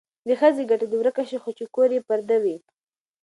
د 0.27 0.29
ښځې 0.39 0.63
ګټه 0.71 0.85
دې 0.91 0.95
ورکه 0.99 1.23
شي 1.29 1.37
خو 1.43 1.49
چې 1.57 1.63
کور 1.75 1.89
یې 1.95 2.01
پرده 2.07 2.37
وي. 2.43 2.55